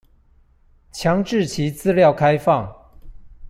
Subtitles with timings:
[0.91, 2.75] 強制其資料開放